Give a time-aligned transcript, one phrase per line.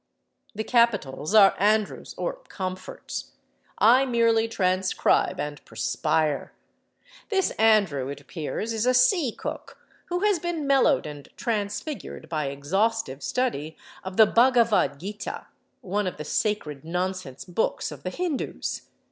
[0.55, 3.33] The capitals are Andrew's—or Comfort's.
[3.77, 6.53] I merely transcribe and perspire.
[7.29, 9.77] This Andrew, it appears, is a sea cook
[10.07, 15.45] who has been mellowed and transfigured by exhaustive study of the Bhagavad Gītā,
[15.81, 18.89] one of the sacred nonsense books of the Hindus.